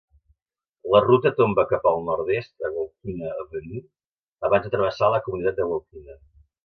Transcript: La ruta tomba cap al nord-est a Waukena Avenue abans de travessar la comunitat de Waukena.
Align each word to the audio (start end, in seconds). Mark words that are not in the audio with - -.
La 0.93 1.01
ruta 1.03 1.31
tomba 1.41 1.65
cap 1.73 1.85
al 1.91 2.01
nord-est 2.07 2.67
a 2.69 2.71
Waukena 2.77 3.35
Avenue 3.43 3.83
abans 4.51 4.67
de 4.69 4.73
travessar 4.77 5.11
la 5.17 5.21
comunitat 5.27 5.61
de 5.61 5.69
Waukena. 5.75 6.19